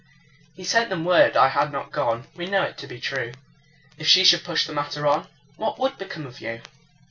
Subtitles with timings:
[0.55, 2.25] He sent them word I had not gone.
[2.35, 3.33] (We know it to be true.)
[3.99, 5.27] If she should push the matter on,
[5.57, 6.63] What would become of you?